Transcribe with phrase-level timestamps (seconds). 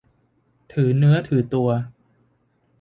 [0.73, 1.69] ถือเนื้อถือตัว